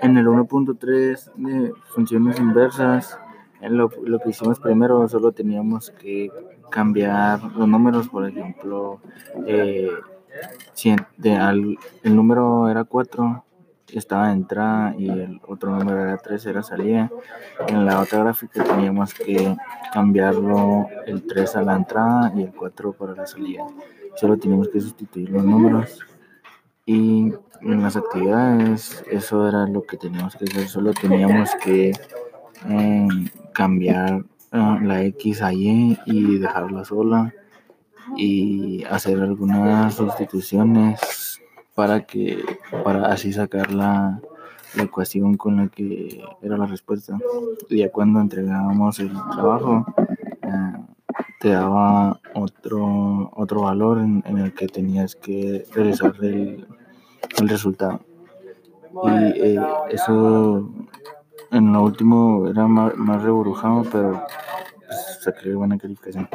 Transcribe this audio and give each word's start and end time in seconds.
En 0.00 0.16
el 0.16 0.26
1.3 0.26 1.32
de 1.36 1.72
funciones 1.94 2.38
inversas, 2.38 3.18
en 3.60 3.76
lo, 3.76 3.90
lo, 4.04 4.20
que 4.20 4.30
hicimos 4.30 4.60
primero 4.60 5.08
solo 5.08 5.32
teníamos 5.32 5.90
que 5.90 6.30
cambiar 6.70 7.42
los 7.42 7.66
números, 7.66 8.08
por 8.08 8.28
ejemplo, 8.28 9.00
eh, 9.46 9.90
si 10.72 10.94
de 11.16 11.34
al, 11.34 11.78
el 12.02 12.16
número 12.16 12.68
era 12.68 12.84
4, 12.84 13.44
estaba 13.92 14.32
entrada 14.32 14.94
y 14.98 15.08
el 15.08 15.40
otro 15.46 15.70
número 15.76 16.02
era 16.02 16.16
3, 16.18 16.46
era 16.46 16.62
salida. 16.62 17.10
En 17.66 17.84
la 17.84 18.00
otra 18.00 18.20
gráfica 18.20 18.62
teníamos 18.64 19.14
que 19.14 19.56
cambiarlo 19.92 20.86
el 21.06 21.26
3 21.26 21.56
a 21.56 21.62
la 21.62 21.76
entrada 21.76 22.32
y 22.36 22.42
el 22.42 22.52
4 22.52 22.92
para 22.92 23.14
la 23.14 23.26
salida. 23.26 23.64
Solo 24.16 24.36
teníamos 24.36 24.68
que 24.68 24.80
sustituir 24.80 25.30
los 25.30 25.44
números. 25.44 26.00
Y 26.84 27.17
en 27.62 27.82
las 27.82 27.96
actividades, 27.96 29.04
eso 29.10 29.48
era 29.48 29.66
lo 29.66 29.82
que 29.82 29.96
teníamos 29.96 30.36
que 30.36 30.44
hacer. 30.44 30.68
Solo 30.68 30.92
teníamos 30.92 31.50
que 31.62 31.92
eh, 32.68 33.08
cambiar 33.52 34.24
uh, 34.52 34.78
la 34.82 35.02
X 35.04 35.42
a 35.42 35.52
Y 35.52 35.98
y 36.06 36.38
dejarla 36.38 36.84
sola 36.84 37.32
y 38.16 38.84
hacer 38.84 39.20
algunas 39.20 39.94
sustituciones 39.94 41.40
para 41.74 42.06
que 42.06 42.42
para 42.82 43.12
así 43.12 43.32
sacar 43.32 43.72
la, 43.72 44.20
la, 44.74 44.82
ecuación 44.82 45.36
con 45.36 45.56
la 45.58 45.68
que 45.68 46.22
era 46.42 46.56
la 46.56 46.66
respuesta 46.66 47.18
y 47.68 47.78
ya 47.78 47.90
cuando 47.90 48.20
entregábamos 48.20 48.98
el 48.98 49.12
trabajo 49.12 49.86
eh, 50.42 50.72
te 51.40 51.50
daba 51.50 52.18
otro 52.34 53.30
otro 53.36 53.62
valor 53.62 53.98
en, 53.98 54.24
en, 54.26 54.38
el 54.38 54.54
que 54.54 54.66
tenías 54.66 55.14
que 55.14 55.66
realizar 55.72 56.14
el, 56.22 56.66
el 57.40 57.48
resultado. 57.48 58.00
Y 59.04 59.08
eh, 59.10 59.60
eso 59.90 60.68
en 61.50 61.72
lo 61.72 61.82
último 61.82 62.48
era 62.48 62.66
más, 62.66 62.94
más 62.96 63.22
reburujado 63.22 63.84
pero 63.90 64.22
pues, 64.86 65.18
saqué 65.22 65.54
buena 65.54 65.78
calificación 65.78 66.28